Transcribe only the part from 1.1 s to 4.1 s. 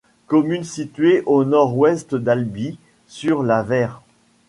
au nord-ouest d'Albi, sur la Vère.